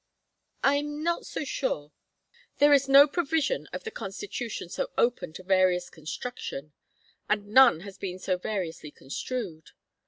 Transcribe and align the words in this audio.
"I 0.63 0.77
am 0.77 1.03
not 1.03 1.27
so 1.27 1.43
sure. 1.43 1.91
There 2.57 2.73
is 2.73 2.89
no 2.89 3.07
provision 3.07 3.67
of 3.71 3.83
the 3.83 3.91
Constitution 3.91 4.67
so 4.67 4.89
open 4.97 5.31
to 5.33 5.43
various 5.43 5.91
construction. 5.91 6.73
And 7.29 7.49
none 7.49 7.81
has 7.81 7.99
been 7.99 8.17
so 8.17 8.37
variously 8.39 8.89
construed. 8.89 9.73